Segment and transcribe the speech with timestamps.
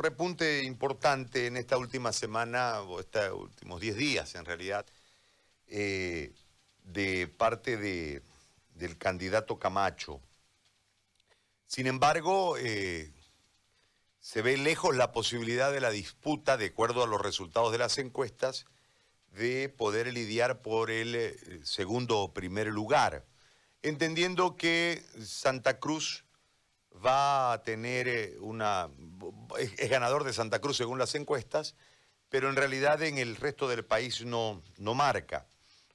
[0.00, 4.86] repunte importante en esta última semana, o estos últimos 10 días en realidad,
[5.68, 6.32] eh,
[6.84, 8.22] de parte de,
[8.74, 10.20] del candidato Camacho.
[11.66, 13.12] Sin embargo, eh,
[14.20, 17.98] se ve lejos la posibilidad de la disputa, de acuerdo a los resultados de las
[17.98, 18.66] encuestas,
[19.32, 23.24] de poder lidiar por el eh, segundo o primer lugar,
[23.82, 26.24] entendiendo que Santa Cruz
[27.04, 28.88] va a tener eh, una...
[29.58, 31.74] Es, ganador de Santa Cruz según las encuestas,
[32.28, 35.46] pero en realidad en el resto del país no, no marca.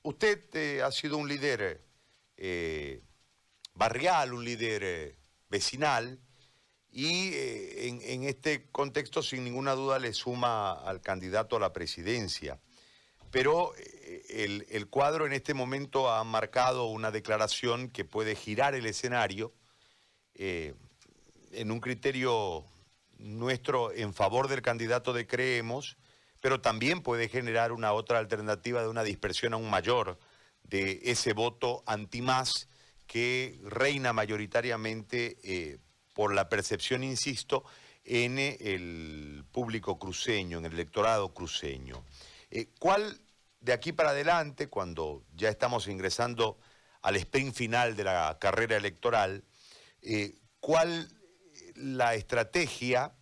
[0.04, 1.84] Usted eh, ha sido un líder
[3.74, 5.16] barrial, un líder
[5.50, 6.20] vecinal,
[6.92, 12.60] y en, en, este contexto sin ninguna duda le suma al candidato a la presidencia.
[13.36, 18.86] Pero eh, el, cuadro en este momento ha marcado una declaración que puede girar el
[18.86, 19.54] escenario
[20.36, 20.74] eh,
[21.56, 22.66] en un criterio
[23.18, 25.98] nuestro en favor del candidato de Creemos,
[26.42, 30.20] pero también puede generar una otra alternativa de una dispersión aún mayor
[30.64, 32.68] de ese voto anti-más
[33.08, 35.80] que reina mayoritariamente eh,
[36.14, 37.64] por la percepción, insisto,
[38.04, 42.04] en el público cruceño, en el electorado cruceño.
[42.80, 43.20] ¿Cuál
[43.66, 46.60] de aquí para adelante, cuando ya estamos ingresando
[47.02, 49.44] al sprint final de la carrera electoral,
[50.04, 51.10] eh, ¿cuál
[51.76, 53.14] la estrategia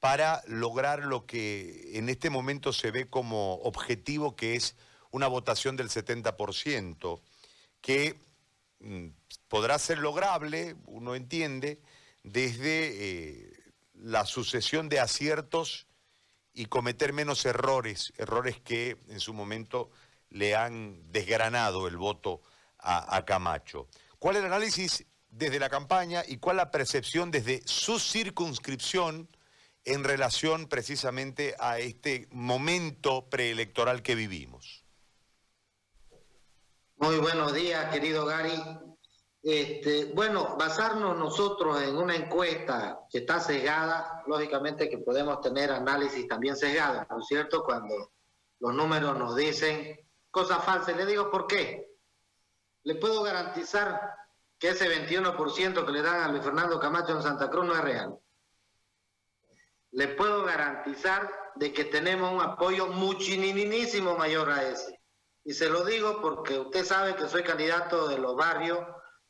[0.00, 4.76] para lograr lo que en este momento se ve como objetivo, que es
[5.10, 7.20] una votación del 70%,
[7.80, 8.18] que
[8.80, 9.06] mm,
[9.48, 11.80] podrá ser lograble, uno entiende,
[12.22, 13.52] desde eh,
[13.94, 15.86] la sucesión de aciertos
[16.52, 19.90] y cometer menos errores, errores que en su momento
[20.30, 22.42] le han desgranado el voto
[22.78, 23.88] a, Camacho.
[24.18, 29.28] ¿Cuál es el análisis desde la campaña y cuál la percepción desde su circunscripción
[29.84, 34.84] en relación precisamente a este momento preelectoral que vivimos?
[36.96, 38.54] Muy buenos días, querido Gary.
[39.42, 46.26] Este, bueno, basarnos nosotros en una encuesta que está sesgada, lógicamente que podemos tener análisis
[46.26, 47.62] también sesgados, ¿no es cierto?
[47.62, 48.12] Cuando
[48.60, 49.98] los números nos dicen
[50.30, 50.96] cosas falsas.
[50.96, 51.92] Le digo por qué.
[52.84, 54.00] Le puedo garantizar
[54.64, 57.82] que ese 21% que le dan a Luis Fernando Camacho en Santa Cruz no es
[57.82, 58.18] real.
[59.90, 65.02] Le puedo garantizar de que tenemos un apoyo muchísimo mayor a ese.
[65.44, 68.78] Y se lo digo porque usted sabe que soy candidato de los barrios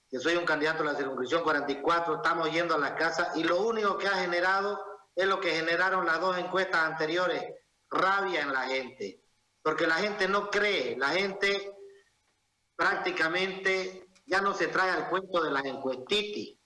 [0.08, 3.60] que soy un candidato a la circunscripción 44, estamos yendo a la casa y lo
[3.62, 4.80] único que ha generado
[5.16, 7.42] es lo que generaron las dos encuestas anteriores,
[7.90, 9.20] rabia en la gente,
[9.62, 11.72] porque la gente no cree, la gente
[12.76, 16.56] prácticamente ya no se trae al cuento de las encuestitis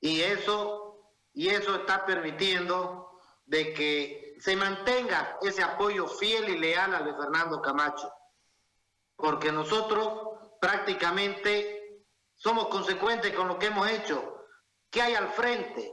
[0.00, 0.84] y eso
[1.32, 7.16] y eso está permitiendo de que se mantenga ese apoyo fiel y leal a Luis
[7.16, 8.12] Fernando Camacho,
[9.16, 12.04] porque nosotros prácticamente
[12.34, 14.46] somos consecuentes con lo que hemos hecho.
[14.90, 15.92] ¿Qué hay al frente?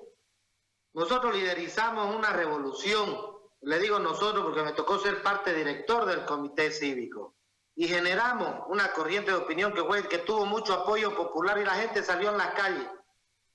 [0.93, 3.17] Nosotros liderizamos una revolución,
[3.61, 7.35] le digo nosotros porque me tocó ser parte director del comité cívico,
[7.76, 11.76] y generamos una corriente de opinión que, fue, que tuvo mucho apoyo popular y la
[11.76, 12.88] gente salió en las calles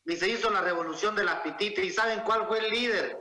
[0.04, 1.84] y se hizo la revolución de las pititas.
[1.84, 3.18] ¿Y saben cuál fue el líder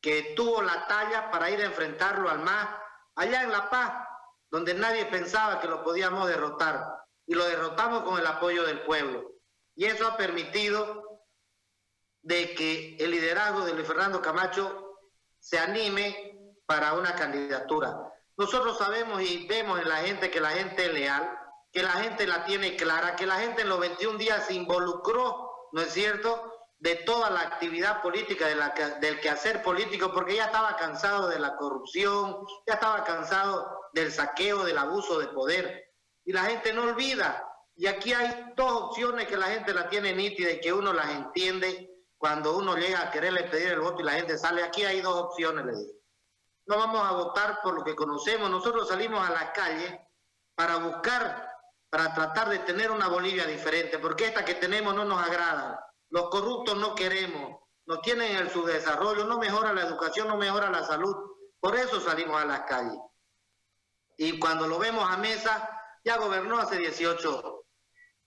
[0.00, 2.68] que tuvo la talla para ir a enfrentarlo al MAS
[3.16, 3.92] allá en La Paz,
[4.50, 6.96] donde nadie pensaba que lo podíamos derrotar?
[7.26, 9.32] y lo derrotamos con el apoyo del pueblo.
[9.74, 11.20] Y eso ha permitido
[12.22, 14.98] de que el liderazgo de Luis Fernando Camacho
[15.38, 18.05] se anime para una candidatura.
[18.36, 21.38] Nosotros sabemos y vemos en la gente que la gente es leal,
[21.72, 25.50] que la gente la tiene clara, que la gente en los 21 días se involucró,
[25.72, 28.68] ¿no es cierto?, de toda la actividad política, de la,
[29.00, 34.62] del quehacer político, porque ya estaba cansado de la corrupción, ya estaba cansado del saqueo,
[34.62, 35.86] del abuso de poder
[36.26, 37.42] y la gente no olvida.
[37.76, 41.10] Y aquí hay dos opciones que la gente la tiene nítida y que uno las
[41.10, 44.62] entiende cuando uno llega a quererle pedir el voto y la gente sale.
[44.62, 45.95] Aquí hay dos opciones, le digo.
[46.66, 48.50] No vamos a votar por lo que conocemos.
[48.50, 50.08] Nosotros salimos a la calle
[50.54, 51.48] para buscar,
[51.88, 55.86] para tratar de tener una Bolivia diferente, porque esta que tenemos no nos agrada.
[56.10, 60.84] Los corruptos no queremos, no tienen el subdesarrollo, no mejora la educación, no mejora la
[60.84, 61.14] salud.
[61.60, 62.98] Por eso salimos a las calles.
[64.18, 65.70] Y cuando lo vemos a mesa,
[66.04, 67.64] ya gobernó hace 18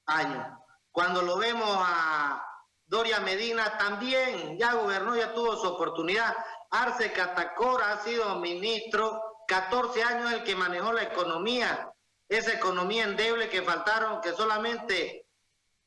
[0.05, 0.45] años.
[0.91, 2.43] Cuando lo vemos a
[2.85, 6.35] Doria Medina, también ya gobernó, ya tuvo su oportunidad.
[6.71, 11.91] Arce Catacora ha sido ministro, 14 años el que manejó la economía,
[12.27, 15.25] esa economía endeble que faltaron, que solamente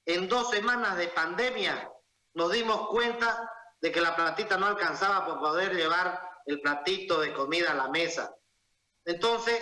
[0.05, 1.89] en dos semanas de pandemia
[2.35, 3.49] nos dimos cuenta
[3.81, 7.89] de que la platita no alcanzaba para poder llevar el platito de comida a la
[7.89, 8.35] mesa.
[9.05, 9.61] Entonces,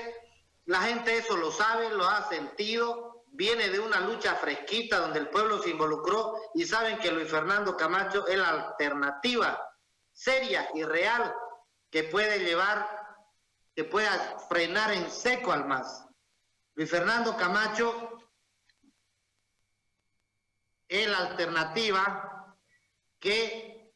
[0.65, 5.29] la gente eso lo sabe, lo ha sentido, viene de una lucha fresquita donde el
[5.29, 9.70] pueblo se involucró y saben que Luis Fernando Camacho es la alternativa
[10.21, 11.35] seria y real
[11.91, 12.87] que puede llevar,
[13.75, 16.05] que pueda frenar en seco al MAS.
[16.75, 18.19] Luis Fernando Camacho
[20.87, 22.55] es la alternativa
[23.19, 23.95] que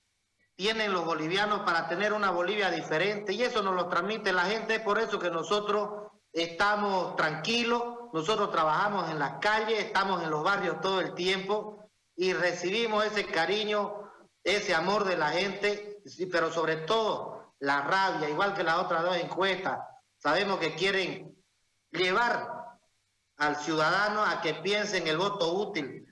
[0.56, 4.80] tienen los bolivianos para tener una Bolivia diferente y eso nos lo transmite la gente,
[4.80, 7.82] por eso que nosotros estamos tranquilos,
[8.14, 11.86] nosotros trabajamos en las calles, estamos en los barrios todo el tiempo
[12.16, 14.10] y recibimos ese cariño,
[14.42, 15.93] ese amor de la gente,
[16.30, 19.78] pero sobre todo la rabia, igual que las otras dos encuestas,
[20.18, 21.34] sabemos que quieren
[21.90, 22.78] llevar
[23.38, 26.06] al ciudadano a que piense en el voto útil,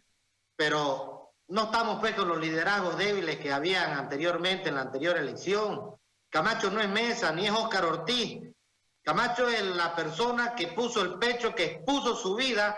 [0.57, 5.95] pero no estamos pues con los liderazgos débiles que habían anteriormente en la anterior elección.
[6.31, 8.41] Camacho no es Mesa, ni es Óscar Ortiz.
[9.03, 12.75] Camacho es la persona que puso el pecho, que expuso su vida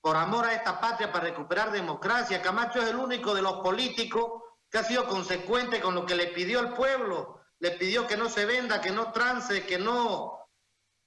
[0.00, 2.42] por amor a esta patria para recuperar democracia.
[2.42, 6.28] Camacho es el único de los políticos que ha sido consecuente con lo que le
[6.28, 7.40] pidió el pueblo.
[7.58, 10.48] Le pidió que no se venda, que no trance, que no,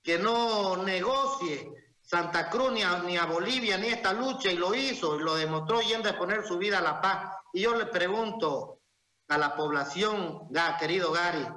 [0.02, 1.72] que no negocie.
[2.02, 2.82] Santa Cruz, ni
[3.18, 6.58] a, Bolivia, ni esta lucha, y lo hizo, y lo demostró yendo a poner su
[6.58, 7.36] vida a la paz.
[7.54, 8.80] Y yo le pregunto
[9.28, 11.48] a la población, querido Gary,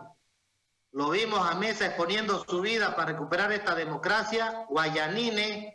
[0.92, 5.74] lo vimos a Mesa exponiendo su vida para recuperar esta democracia, Guayanine.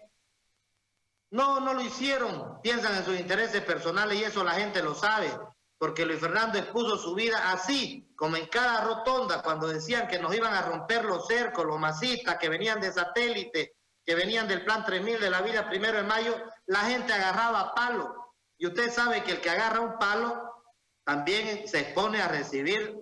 [1.31, 5.35] No, no lo hicieron, piensan en sus intereses personales y eso la gente lo sabe,
[5.77, 10.35] porque Luis Fernando expuso su vida así, como en cada rotonda, cuando decían que nos
[10.35, 14.83] iban a romper los cercos, los masistas que venían de satélite, que venían del plan
[14.83, 16.35] 3000 de la vida primero de mayo,
[16.65, 18.33] la gente agarraba palo.
[18.57, 20.63] Y usted sabe que el que agarra un palo
[21.03, 23.00] también se expone a recibir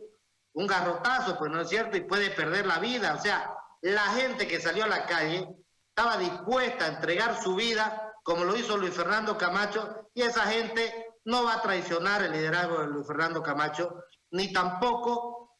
[0.53, 3.13] un garrotazo, pues no es cierto, y puede perder la vida.
[3.13, 5.47] O sea, la gente que salió a la calle
[5.89, 11.04] estaba dispuesta a entregar su vida, como lo hizo Luis Fernando Camacho, y esa gente
[11.25, 15.57] no va a traicionar el liderazgo de Luis Fernando Camacho, ni tampoco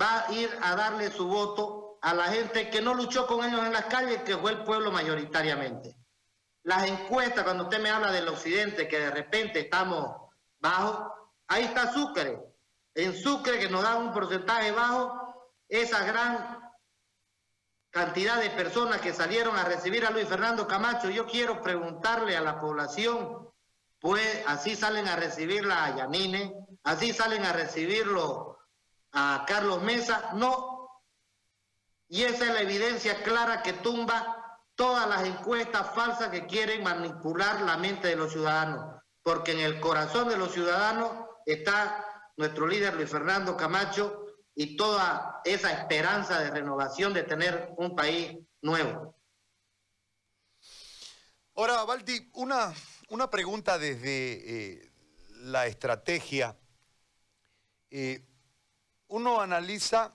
[0.00, 3.64] va a ir a darle su voto a la gente que no luchó con ellos
[3.64, 5.96] en las calles, que fue el pueblo mayoritariamente.
[6.62, 11.12] Las encuestas, cuando usted me habla del occidente, que de repente estamos bajos,
[11.48, 12.38] ahí está Sucre.
[12.94, 16.60] En Sucre, que nos da un porcentaje bajo, esa gran
[17.90, 22.40] cantidad de personas que salieron a recibir a Luis Fernando Camacho, yo quiero preguntarle a
[22.40, 23.47] la población,
[24.00, 26.54] pues así salen a recibirla a Yanine,
[26.84, 28.58] así salen a recibirlo
[29.12, 30.78] a Carlos Mesa, no,
[32.08, 37.60] y esa es la evidencia clara que tumba todas las encuestas falsas que quieren manipular
[37.62, 39.02] la mente de los ciudadanos.
[39.22, 41.10] Porque en el corazón de los ciudadanos
[41.44, 42.06] está
[42.36, 44.24] nuestro líder Luis Fernando Camacho
[44.54, 49.14] y toda esa esperanza de renovación de tener un país nuevo.
[51.56, 52.72] Ahora, Valdi, una,
[53.08, 54.02] una pregunta desde
[54.82, 54.90] eh,
[55.44, 56.56] la estrategia.
[57.90, 58.22] Eh,
[59.08, 60.14] uno analiza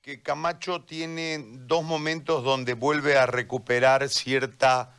[0.00, 4.94] que Camacho tiene dos momentos donde vuelve a recuperar cierta,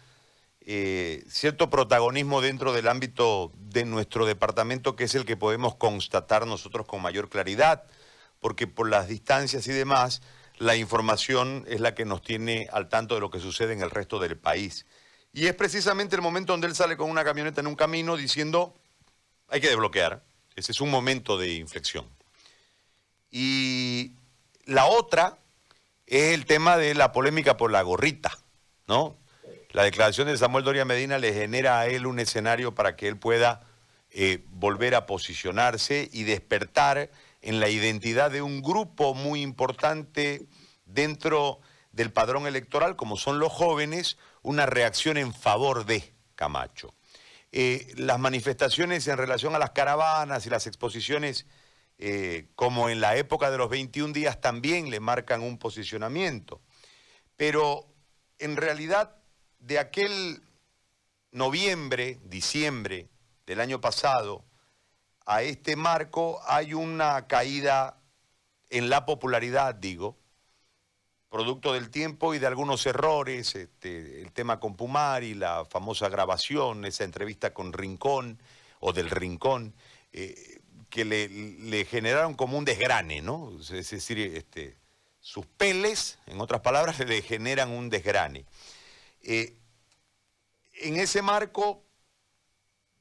[0.60, 6.46] eh, cierto protagonismo dentro del ámbito de nuestro departamento, que es el que podemos constatar
[6.46, 7.86] nosotros con mayor claridad,
[8.42, 10.22] porque por las distancias y demás,
[10.58, 13.92] la información es la que nos tiene al tanto de lo que sucede en el
[13.92, 14.86] resto del país.
[15.38, 18.74] Y es precisamente el momento donde él sale con una camioneta en un camino diciendo,
[19.48, 20.24] hay que desbloquear.
[20.56, 22.08] Ese es un momento de inflexión.
[23.30, 24.14] Y
[24.66, 25.38] la otra
[26.08, 28.36] es el tema de la polémica por la gorrita,
[28.88, 29.16] ¿no?
[29.74, 33.18] La declaración de Samuel Doria Medina le genera a él un escenario para que él
[33.18, 33.62] pueda
[34.10, 37.12] eh, volver a posicionarse y despertar
[37.44, 40.48] en la identidad de un grupo muy importante
[40.88, 41.60] dentro
[41.98, 46.94] del padrón electoral, como son los jóvenes, una reacción en favor de Camacho.
[47.52, 51.48] Eh, las manifestaciones en relación a las caravanas y las exposiciones
[51.98, 56.62] eh, como en la época de los 21 días también le marcan un posicionamiento.
[57.36, 57.88] Pero
[58.38, 59.16] en realidad
[59.58, 60.44] de aquel
[61.32, 63.10] noviembre, diciembre
[63.48, 64.46] del año pasado,
[65.26, 68.00] a este marco hay una caída
[68.70, 70.16] en la popularidad, digo,
[71.30, 76.86] producto del tiempo y de algunos errores, este, el tema con Pumari, la famosa grabación,
[76.86, 78.40] esa entrevista con Rincón
[78.80, 79.74] o del Rincón.
[80.14, 83.58] Eh, que le, generaron como un desgrane, ¿no?
[83.60, 84.78] Es decir, este,
[85.20, 88.46] sus peles, en otras palabras, le generan un desgrane.
[89.22, 89.58] Eh,
[90.76, 91.84] en ese marco,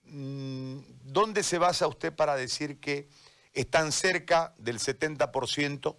[0.05, 3.09] mm, ¿dónde se basa usted para decir que
[3.53, 5.97] están cerca del 70%,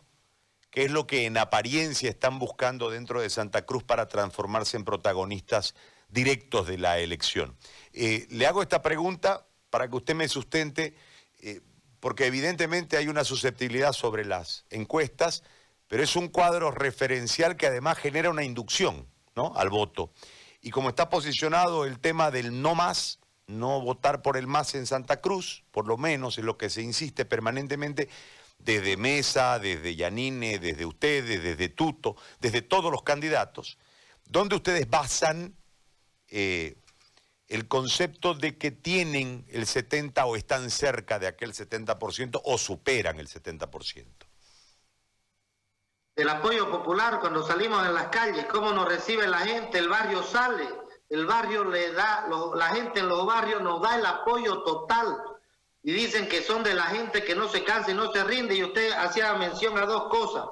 [0.69, 4.83] que es lo que en apariencia están buscando dentro de Santa Cruz para transformarse en
[4.85, 5.75] protagonistas
[6.09, 7.57] directos de la elección.
[7.93, 10.95] Eh, le hago esta pregunta para que usted me sustente,
[11.39, 11.61] eh,
[11.99, 15.43] porque evidentemente hay una susceptibilidad sobre las encuestas,
[15.87, 19.07] pero es un cuadro referencial que además genera una inducción
[19.55, 20.11] al voto.
[20.61, 24.85] Y como está posicionado el tema del no más, no votar por el más en
[24.85, 28.09] Santa Cruz, por lo menos es lo que se insiste permanentemente
[28.57, 33.77] desde Mesa, desde Yanine, desde ustedes, desde Tuto, desde todos los candidatos,
[34.25, 35.55] donde ustedes basan
[36.29, 36.77] eh,
[37.47, 43.19] el concepto de que tienen el 70 o están cerca de aquel 70% o superan
[43.19, 44.05] el 70%.
[46.15, 50.23] El apoyo popular cuando salimos en las calles, cómo nos recibe la gente, el barrio
[50.23, 50.67] sale,
[51.09, 55.15] el barrio le da, la gente en los barrios nos da el apoyo total
[55.87, 58.53] y dicen que son de la gente que no se cansa y no se rinde
[58.55, 60.43] y usted hacía mención a dos cosas.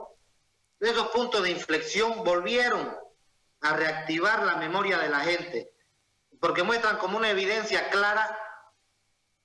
[0.79, 2.95] Esos puntos de inflexión volvieron
[3.59, 5.73] a reactivar la memoria de la gente,
[6.39, 8.39] porque muestran como una evidencia clara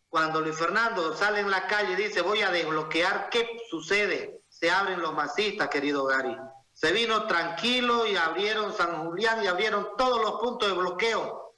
[0.08, 4.44] cuando Luis Fernando sale en la calle y dice voy a desbloquear, ¿qué sucede?
[4.48, 6.36] Se abren los masistas, querido Gary.
[6.72, 11.49] Se vino tranquilo y abrieron San Julián y abrieron todos los puntos de bloqueo.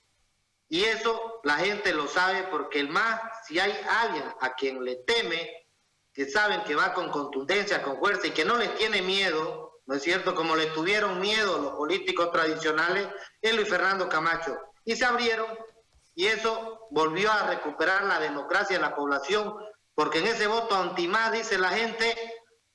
[0.72, 4.96] Y eso la gente lo sabe porque el más, si hay alguien a quien le
[5.04, 5.68] teme,
[6.14, 9.94] que saben que va con contundencia, con fuerza y que no les tiene miedo, ¿no
[9.94, 10.34] es cierto?
[10.34, 13.06] Como le tuvieron miedo los políticos tradicionales,
[13.42, 14.58] es Luis Fernando Camacho.
[14.86, 15.46] Y se abrieron
[16.14, 19.54] y eso volvió a recuperar la democracia de la población,
[19.94, 22.16] porque en ese voto antimás dice la gente,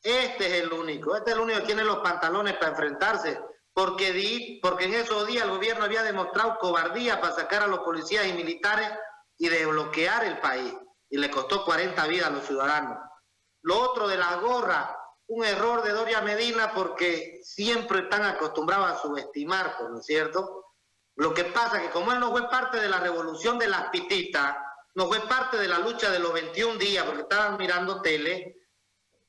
[0.03, 3.39] este es el único, este es el único que tiene los pantalones para enfrentarse,
[3.77, 7.81] porque, di, porque en esos días el gobierno había demostrado cobardía para sacar a los
[7.81, 8.89] policías y militares
[9.37, 10.73] y desbloquear el país,
[11.11, 12.97] y le costó 40 vidas a los ciudadanos.
[13.61, 18.99] Lo otro de la gorra, un error de Doria Medina porque siempre están acostumbrados a
[18.99, 20.73] subestimar, ¿no es cierto?
[21.15, 23.89] Lo que pasa es que como él no fue parte de la revolución de las
[23.89, 24.57] pititas,
[24.95, 28.57] no fue parte de la lucha de los 21 días, porque estaban mirando tele,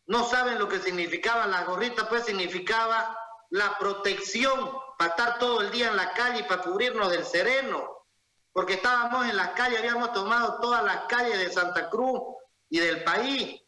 [0.07, 3.15] no saben lo que significaban las gorritas, pues significaba
[3.51, 8.07] la protección para estar todo el día en la calle y para cubrirnos del sereno,
[8.53, 12.21] porque estábamos en las calles, habíamos tomado todas las calles de Santa Cruz
[12.69, 13.63] y del país.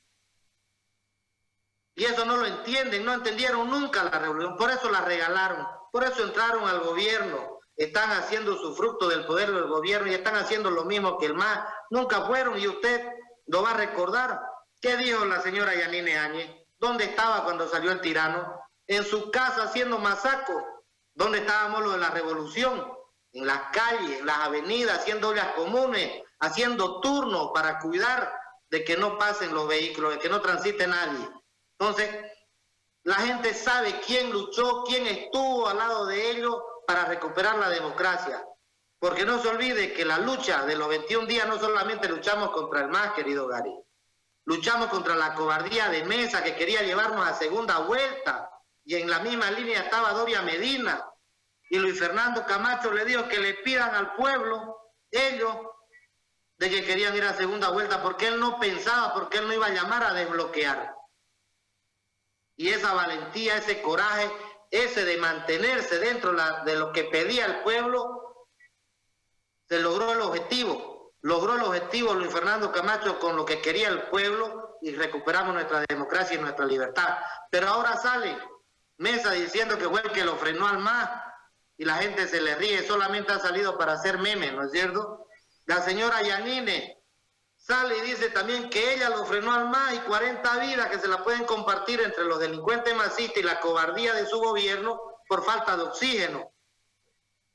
[1.94, 6.04] Y eso no lo entienden, no entendieron nunca la revolución, por eso la regalaron, por
[6.04, 10.70] eso entraron al gobierno, están haciendo su fruto del poder del gobierno y están haciendo
[10.70, 11.60] lo mismo que el MAS,
[11.90, 13.06] nunca fueron y usted
[13.46, 14.40] lo va a recordar
[14.80, 16.50] ¿Qué dijo la señora Yanine Áñez?
[16.78, 18.58] ¿Dónde estaba cuando salió el tirano?
[18.90, 20.66] En su casa haciendo masaco.
[21.14, 22.92] ¿Dónde estábamos los de la revolución?
[23.32, 28.34] En las calles, en las avenidas, haciendo obras comunes, haciendo turnos para cuidar
[28.68, 31.24] de que no pasen los vehículos, de que no transite nadie.
[31.78, 32.12] Entonces,
[33.04, 38.44] la gente sabe quién luchó, quién estuvo al lado de ellos para recuperar la democracia.
[38.98, 42.80] Porque no se olvide que la lucha de los 21 días no solamente luchamos contra
[42.80, 43.72] el más, querido Gary.
[44.46, 48.50] Luchamos contra la cobardía de Mesa que quería llevarnos a segunda vuelta
[48.84, 51.04] y en la misma línea estaba Doria Medina
[51.70, 54.76] y Luis Fernando Camacho le dijo que le pidan al pueblo,
[55.10, 55.54] ellos,
[56.58, 59.66] de que querían ir a segunda vuelta porque él no pensaba, porque él no iba
[59.66, 60.94] a llamar a desbloquear.
[62.56, 64.30] Y esa valentía, ese coraje,
[64.70, 66.32] ese de mantenerse dentro
[66.64, 68.46] de lo que pedía el pueblo,
[69.68, 70.90] se logró el objetivo
[71.22, 75.84] logró el objetivo Luis Fernando Camacho con lo que quería el pueblo y recuperamos nuestra
[75.88, 77.18] democracia y nuestra libertad.
[77.50, 78.36] Pero ahora sale
[79.00, 81.08] Mesa diciendo que fue el que lo frenó al MAS
[81.78, 85.26] y la gente se le ríe, solamente ha salido para hacer memes, ¿no es cierto?
[85.64, 87.02] La señora Yanine
[87.56, 91.08] sale y dice también que ella lo frenó al MAS y 40 vidas que se
[91.08, 95.78] la pueden compartir entre los delincuentes masistas y la cobardía de su gobierno por falta
[95.78, 96.52] de oxígeno.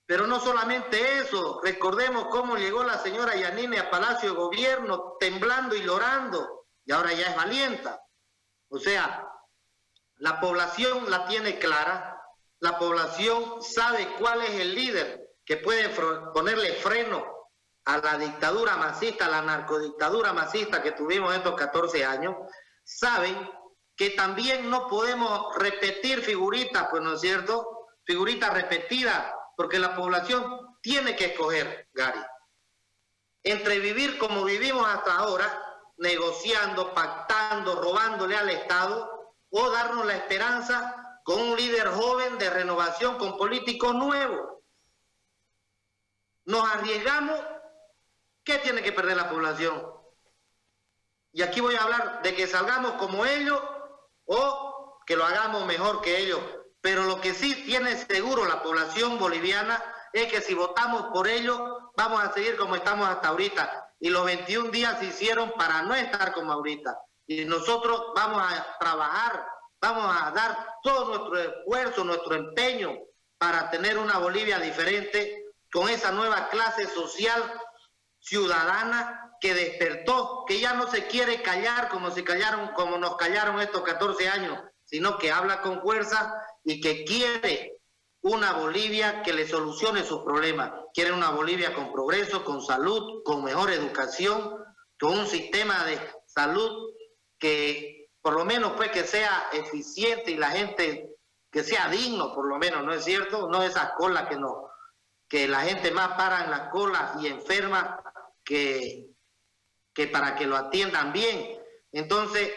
[0.08, 5.76] Pero no solamente eso, recordemos cómo llegó la señora Yanine a Palacio de Gobierno temblando
[5.76, 8.02] y llorando, y ahora ya es valienta.
[8.70, 9.30] O sea,
[10.26, 12.20] la población la tiene clara,
[12.60, 15.90] la población sabe cuál es el líder que puede
[16.34, 17.24] ponerle freno
[17.86, 22.36] a la dictadura masista, a la narcodictadura masista que tuvimos estos 14 años,
[22.84, 23.38] saben
[23.96, 30.76] que también no podemos repetir figuritas, pues no es cierto, figuritas repetidas porque la población
[30.82, 32.26] tiene que escoger, Gary,
[33.44, 35.64] entre vivir como vivimos hasta ahora,
[35.98, 39.15] negociando, pactando, robándole al Estado,
[39.58, 44.60] o darnos la esperanza con un líder joven de renovación, con políticos nuevos.
[46.44, 47.40] Nos arriesgamos,
[48.44, 49.96] ¿qué tiene que perder la población?
[51.36, 53.62] y aquí voy a hablar de que salgamos como ellos
[54.24, 56.40] o que lo hagamos mejor que ellos.
[56.80, 59.84] Pero lo que sí tiene seguro la población boliviana
[60.14, 61.60] es que si votamos por ellos,
[61.98, 63.92] vamos a seguir como estamos hasta ahorita.
[64.00, 66.98] Y los 21 días se hicieron para no estar como ahorita.
[67.28, 69.46] Y nosotros vamos a trabajar,
[69.82, 72.94] vamos a dar todo nuestro esfuerzo, nuestro empeño
[73.38, 77.42] para tener una Bolivia diferente con esa nueva clase social
[78.20, 83.60] ciudadana que despertó, que ya no se quiere callar como se callaron, como nos callaron
[83.60, 87.78] estos 14 años, sino que habla con fuerza y que quiere
[88.22, 90.72] una Bolivia que le solucione sus problemas.
[90.94, 94.56] Quiere una Bolivia con progreso, con salud, con mejor educación,
[95.00, 96.95] con un sistema de salud
[97.46, 101.16] que por lo menos pues que sea eficiente y la gente
[101.52, 103.48] que sea digno, por lo menos, ¿no es cierto?
[103.48, 104.68] No esas colas que no,
[105.30, 108.02] que la gente más para en las colas y enferma
[108.44, 109.12] que,
[109.94, 111.62] que para que lo atiendan bien.
[111.92, 112.52] Entonces,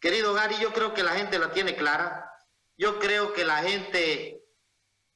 [0.00, 2.32] querido Gary, yo creo que la gente la tiene clara.
[2.78, 4.42] Yo creo que la gente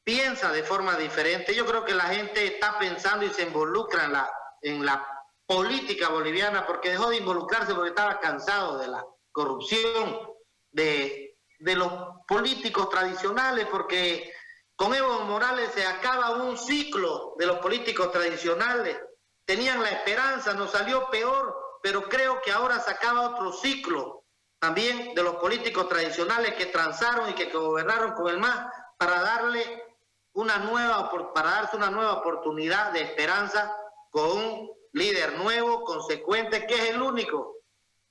[0.04, 1.54] piensa de forma diferente.
[1.54, 5.02] Yo creo que la gente está pensando y se involucra la, en la
[5.46, 9.02] política boliviana porque dejó de involucrarse porque estaba cansado de la
[9.34, 10.30] corrupción,
[10.70, 11.24] de
[11.64, 11.90] de los
[12.28, 14.30] políticos tradicionales, porque
[14.76, 18.98] con Evo Morales se acaba un ciclo de los políticos tradicionales.
[19.46, 24.24] Tenían la esperanza, nos salió peor, pero creo que ahora se acaba otro ciclo
[24.58, 28.66] también de los políticos tradicionales que transaron y que gobernaron con el MAS
[28.98, 29.84] para darle
[30.32, 33.74] una nueva para darse una nueva oportunidad de esperanza
[34.10, 37.53] con un líder nuevo, consecuente, que es el único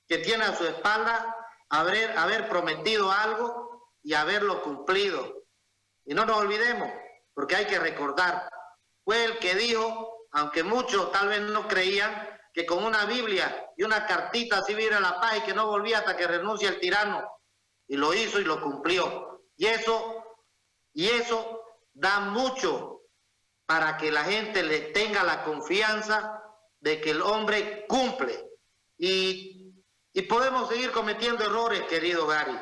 [0.08, 1.36] que tiene a su espalda
[1.70, 5.44] haber, haber prometido algo y haberlo cumplido.
[6.06, 6.90] Y no nos olvidemos,
[7.34, 8.50] porque hay que recordar,
[9.04, 13.84] fue el que dijo, aunque muchos tal vez no creían, que con una Biblia y
[13.84, 17.28] una cartita así viera la paz y que no volvía hasta que renuncie el tirano.
[17.88, 19.44] Y lo hizo y lo cumplió.
[19.58, 20.24] Y eso,
[20.94, 21.62] y eso
[21.94, 23.02] da mucho
[23.66, 26.44] para que la gente le tenga la confianza
[26.80, 28.52] de que el hombre cumple.
[28.98, 29.62] Y
[30.13, 32.58] y podemos seguir cometiendo errores, querido Gary,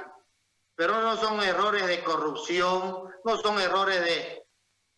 [0.75, 4.01] pero no son errores de corrupción, no son errores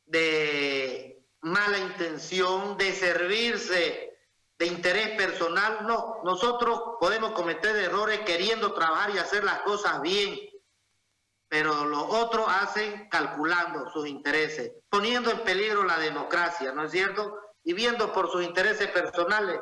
[0.06, 4.12] de, mala intención, de servirse
[4.60, 5.86] de interés personal.
[5.88, 10.40] No, nosotros podemos cometer errores queriendo trabajar y hacer las cosas bien,
[11.50, 17.40] pero los otros hacen calculando sus intereses, poniendo en peligro la democracia, ¿no es cierto?
[17.64, 19.60] Y viendo por sus intereses personales,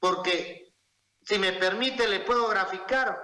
[0.00, 0.63] porque
[1.24, 3.20] si me permite, le puedo graficar.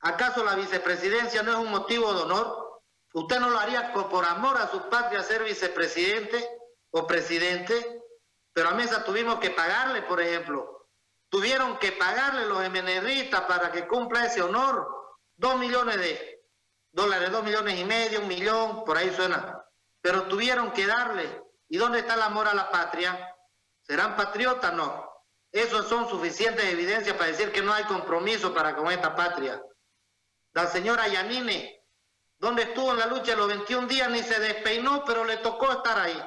[0.00, 2.82] ¿Acaso la vicepresidencia no es un motivo de honor?
[3.14, 6.46] ¿Usted no lo haría por amor a su patria ser vicepresidente
[6.90, 8.02] o presidente?
[8.52, 10.88] Pero a Mesa tuvimos que pagarle, por ejemplo.
[11.30, 15.16] Tuvieron que pagarle los MNRistas para que cumpla ese honor.
[15.36, 16.44] Dos millones de
[16.92, 19.64] dólares, dos millones y medio, un millón, por ahí suena.
[20.00, 21.42] Pero tuvieron que darle.
[21.68, 23.34] ¿Y dónde está el amor a la patria?
[23.80, 24.72] ¿Serán patriotas?
[24.74, 25.13] No.
[25.54, 29.62] Esos son suficientes evidencias para decir que no hay compromiso para con esta patria.
[30.52, 31.80] La señora Yanine,
[32.38, 35.96] donde estuvo en la lucha los 21 días, ni se despeinó, pero le tocó estar
[35.96, 36.20] ahí.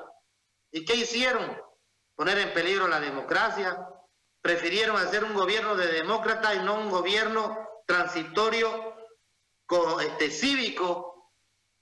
[0.71, 1.61] ¿Y qué hicieron?
[2.15, 3.77] Poner en peligro la democracia.
[4.41, 8.95] Prefirieron hacer un gobierno de demócrata y no un gobierno transitorio
[10.03, 11.33] este, cívico,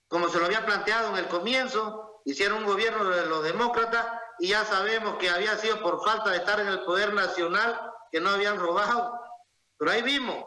[0.08, 2.24] como se lo había planteado en el comienzo.
[2.26, 4.08] Hicieron un gobierno de los demócratas
[4.40, 7.80] y ya sabemos que había sido por falta de estar en el poder nacional
[8.12, 9.20] que no habían robado.
[9.78, 10.46] Pero ahí vimos,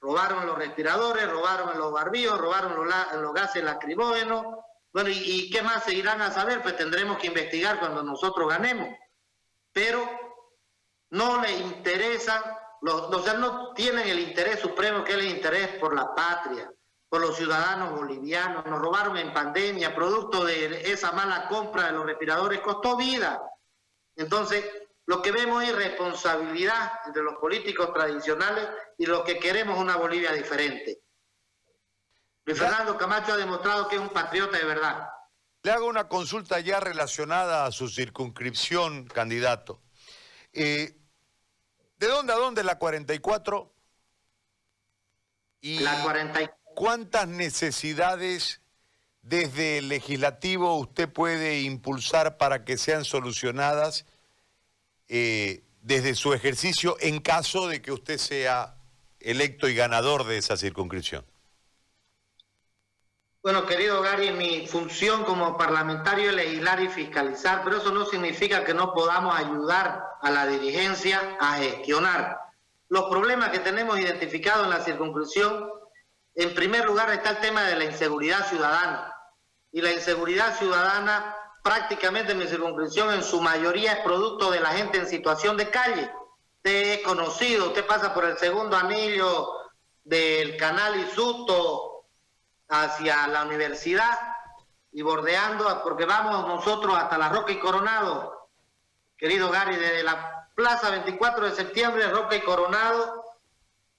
[0.00, 2.86] robaron los respiradores, robaron los barbillos, robaron los,
[3.20, 4.44] los gases lacrimógenos.
[4.92, 6.62] Bueno, ¿y, qué más seguirán a saber?
[6.62, 8.88] Pues tendremos que investigar cuando nosotros ganemos.
[9.72, 10.08] Pero
[11.10, 15.78] no le interesa, los, o sea, no tienen el interés supremo que es el interés
[15.78, 16.70] por la patria
[17.08, 22.06] por los ciudadanos bolivianos, nos robaron en pandemia, producto de esa mala compra de los
[22.06, 23.42] respiradores, costó vida.
[24.16, 24.64] Entonces,
[25.06, 30.32] lo que vemos es responsabilidad entre los políticos tradicionales y los que queremos una Bolivia
[30.32, 31.00] diferente.
[32.44, 35.08] Luis Fernando Camacho ha demostrado que es un patriota de verdad.
[35.62, 39.82] Le hago una consulta ya relacionada a su circunscripción, candidato.
[40.52, 40.96] Eh,
[41.96, 43.74] ¿De dónde a dónde la 44?
[45.60, 45.80] Y...
[45.80, 48.60] La 44 ¿cuántas necesidades
[49.22, 54.04] desde el legislativo usted puede impulsar para que sean solucionadas
[55.08, 58.76] eh, desde su ejercicio en caso de que usted sea
[59.18, 61.24] electo y ganador de esa circunscripción?
[63.42, 68.64] Bueno, querido Gary, mi función como parlamentario es legislar y fiscalizar, pero eso no significa
[68.64, 72.38] que no podamos ayudar a la dirigencia a gestionar.
[72.88, 75.68] los problemas que tenemos identificados en la circunscripción,
[76.36, 79.12] en primer lugar está el tema de la inseguridad ciudadana.
[79.72, 84.68] Y la inseguridad ciudadana prácticamente en mi circunscripción en su mayoría es producto de la
[84.68, 86.10] gente en situación de calle.
[86.58, 89.48] Usted es conocido, usted pasa por el segundo anillo
[90.04, 92.04] del canal Isuto
[92.68, 94.16] hacia la universidad
[94.92, 98.48] y bordeando, porque vamos nosotros hasta la Roca y Coronado,
[99.16, 103.24] querido Gary, desde la Plaza 24 de septiembre, Roca y Coronado,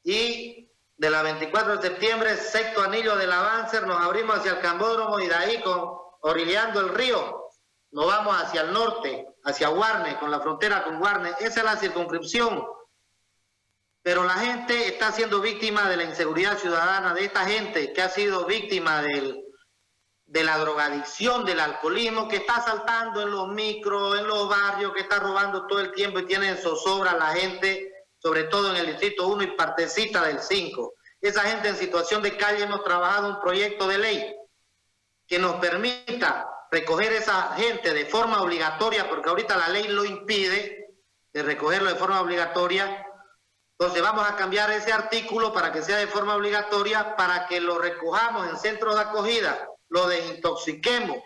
[0.04, 0.56] y
[0.97, 5.27] de la 24 de septiembre, sexto anillo del Avancer, nos abrimos hacia el Cambódromo y
[5.27, 5.97] de ahí con
[6.33, 7.49] el río,
[7.91, 11.31] nos vamos hacia el norte, hacia Guarne, con la frontera con Guarne.
[11.39, 12.65] Esa es la circunscripción.
[14.01, 18.10] Pero la gente está siendo víctima de la inseguridad ciudadana, de esta gente que ha
[18.10, 19.43] sido víctima del,
[20.25, 25.01] de la drogadicción, del alcoholismo, que está saltando en los micros, en los barrios, que
[25.01, 28.77] está robando todo el tiempo y tiene en zozobra a la gente, sobre todo en
[28.77, 30.93] el distrito 1 y partecita del 5.
[31.21, 34.36] Esa gente en situación de calle hemos trabajado un proyecto de ley
[35.27, 40.88] que nos permita recoger esa gente de forma obligatoria, porque ahorita la ley lo impide,
[41.34, 43.06] de recogerlo de forma obligatoria.
[43.77, 47.77] Entonces vamos a cambiar ese artículo para que sea de forma obligatoria, para que lo
[47.77, 51.17] recojamos en centros de acogida, lo desintoxiquemos,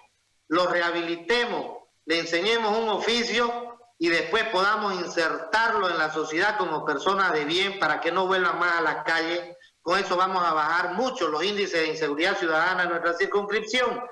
[0.48, 3.71] lo rehabilitemos, le enseñemos un oficio
[4.02, 8.58] y después podamos insertarlo en la sociedad como persona de bien para que no vuelvan
[8.58, 9.56] más a la calle.
[9.80, 14.04] Con eso vamos a bajar mucho los índices de inseguridad ciudadana en nuestra circunscripción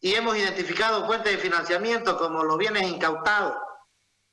[0.00, 3.56] y hemos identificado fuentes de financiamiento como los bienes incautados.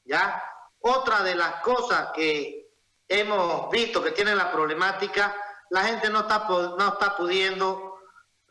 [0.04, 0.44] ¿ya?
[0.80, 2.72] Otra de las cosas que
[3.08, 5.36] hemos visto que tiene la problemática,
[5.70, 8.00] la gente no está, no está pudiendo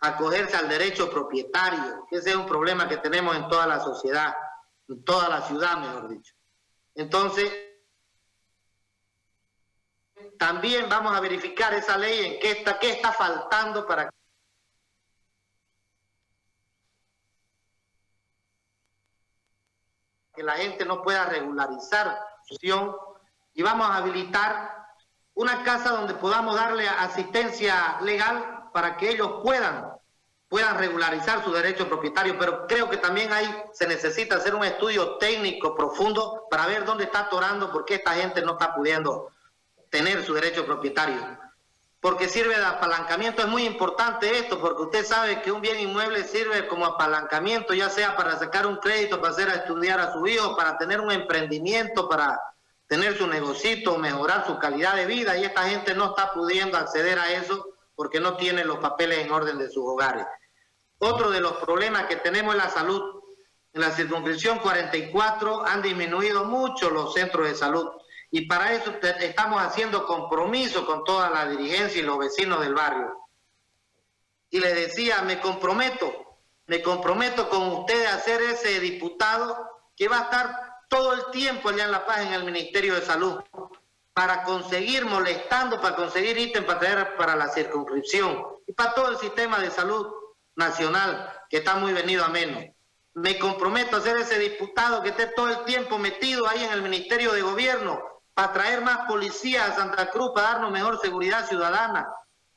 [0.01, 4.33] acogerse al derecho propietario, ese es un problema que tenemos en toda la sociedad,
[4.93, 6.35] en toda la ciudad, mejor dicho.
[6.95, 7.51] Entonces,
[10.39, 14.11] también vamos a verificar esa ley en qué está, qué está faltando para
[20.35, 22.97] que la gente no pueda regularizar su situación
[23.55, 24.87] y vamos a habilitar
[25.35, 29.92] una casa donde podamos darle asistencia legal para que ellos puedan
[30.53, 35.17] puedan regularizar su derecho propietario, pero creo que también ahí se necesita hacer un estudio
[35.17, 39.33] técnico profundo para ver dónde está atorando, por qué esta gente no está pudiendo
[39.89, 41.39] tener su derecho propietario
[42.03, 43.43] porque sirve de apalancamiento.
[43.43, 47.89] Es muy importante esto, porque usted sabe que un bien inmueble sirve como apalancamiento, ya
[47.89, 51.13] sea para sacar un crédito, para hacer a estudiar a su hijo, para tener un
[51.13, 52.41] emprendimiento, para
[52.89, 57.21] tener su negocito, mejorar su calidad de vida, y esta gente no está pudiendo acceder
[57.21, 60.27] a eso porque no tiene los papeles en orden de sus hogares.
[61.05, 63.23] Otro de los problemas que tenemos es la salud.
[63.73, 67.91] En la circunscripción 44 han disminuido mucho los centros de salud
[68.31, 73.19] y para eso estamos haciendo compromiso con toda la dirigencia y los vecinos del barrio.
[74.49, 79.57] Y le decía, me comprometo, me comprometo con ustedes a ser ese diputado
[79.97, 83.03] que va a estar todo el tiempo allá en La Paz en el Ministerio de
[83.03, 83.43] Salud
[84.13, 89.17] para conseguir, molestando, para conseguir ítems para traer para la circunscripción y para todo el
[89.17, 90.22] sistema de salud
[90.57, 92.65] nacional que está muy venido a menos.
[93.15, 96.83] Me comprometo a ser ese diputado que esté todo el tiempo metido ahí en el
[96.83, 98.03] Ministerio de Gobierno
[98.35, 102.09] para traer más policía a Santa Cruz, para darnos mejor seguridad ciudadana,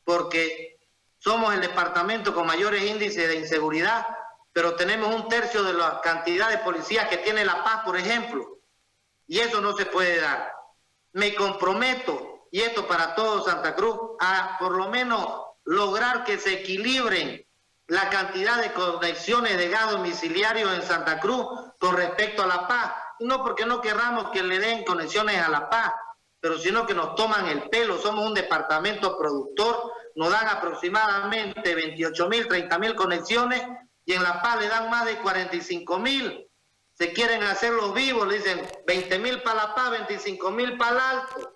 [0.03, 0.77] porque
[1.17, 4.05] somos el departamento con mayores índices de inseguridad,
[4.53, 8.59] pero tenemos un tercio de la cantidad de policías que tiene La Paz, por ejemplo,
[9.27, 10.53] y eso no se puede dar.
[11.11, 15.27] Me comprometo, y esto para todo Santa Cruz, a por lo menos
[15.65, 17.45] lograr que se equilibren
[17.87, 21.45] la cantidad de conexiones de gas domiciliario en Santa Cruz
[21.79, 25.69] con respecto a La Paz no porque no querramos que le den conexiones a La
[25.69, 25.93] Paz,
[26.39, 27.97] pero sino que nos toman el pelo.
[27.97, 33.63] Somos un departamento productor, nos dan aproximadamente 28 mil, 30 mil conexiones
[34.05, 36.49] y en La Paz le dan más de 45 mil.
[36.93, 40.91] Se quieren hacer los vivos, le dicen 20 mil para La Paz, 25 mil para
[40.91, 41.51] el Alto.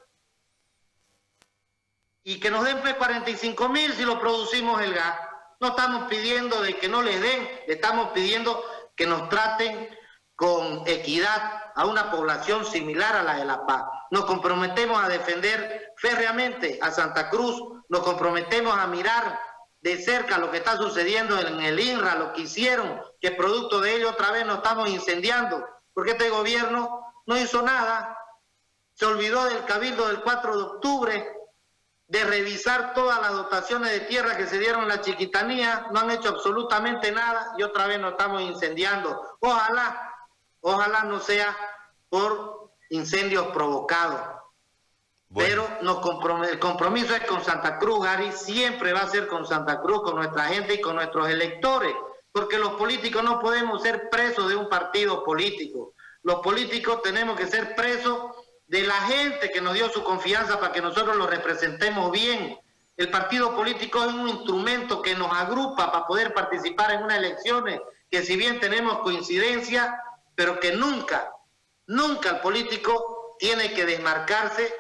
[2.23, 5.28] Y que nos den 45 pues, mil si lo producimos el gas.
[5.59, 8.63] No estamos pidiendo de que no les den, estamos pidiendo
[8.95, 9.89] que nos traten
[10.35, 13.83] con equidad a una población similar a la de La Paz.
[14.11, 19.37] Nos comprometemos a defender férreamente a Santa Cruz, nos comprometemos a mirar
[19.81, 23.95] de cerca lo que está sucediendo en el INRA, lo que hicieron, que producto de
[23.95, 28.17] ello otra vez nos estamos incendiando, porque este gobierno no hizo nada,
[28.93, 31.38] se olvidó del cabildo del 4 de octubre,
[32.09, 36.11] de revisar todas las dotaciones de tierra que se dieron en la chiquitanía, no han
[36.11, 39.37] hecho absolutamente nada y otra vez nos estamos incendiando.
[39.39, 40.09] Ojalá
[40.61, 41.55] Ojalá no sea
[42.09, 44.19] por incendios provocados.
[45.35, 45.99] Pero nos
[46.49, 50.15] el compromiso es con Santa Cruz, Gary, siempre va a ser con Santa Cruz, con
[50.15, 51.93] nuestra gente y con nuestros electores,
[52.31, 55.93] porque los políticos no podemos ser presos de un partido político.
[56.23, 58.38] Los políticos tenemos que ser presos
[58.69, 62.57] de la gente que nos dio su confianza para que nosotros lo representemos bien.
[62.95, 67.81] El partido político es un instrumento que nos agrupa para poder participar en unas elecciones
[68.11, 69.99] que si bien tenemos coincidencia,
[70.35, 71.31] pero que nunca,
[71.87, 74.71] nunca el político tiene que desmarcarse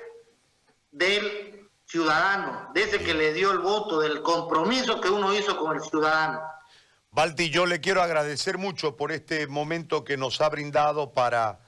[0.91, 5.75] del ciudadano, de ese que le dio el voto, del compromiso que uno hizo con
[5.75, 6.41] el ciudadano.
[7.09, 11.59] Balti, yo le quiero agradecer mucho por este momento que nos ha brindado para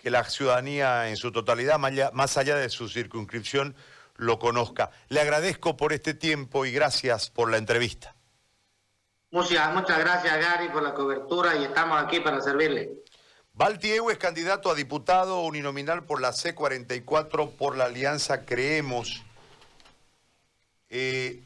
[0.00, 3.76] que la ciudadanía en su totalidad, más allá de su circunscripción,
[4.16, 4.90] lo conozca.
[5.08, 8.14] Le agradezco por este tiempo y gracias por la entrevista.
[9.30, 12.90] Muchas, muchas gracias, Gary, por la cobertura y estamos aquí para servirle.
[13.52, 19.22] Balti es candidato a diputado uninominal por la C44 por la Alianza Creemos.
[20.88, 21.42] Eh,